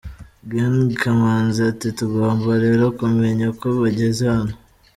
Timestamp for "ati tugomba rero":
1.71-2.83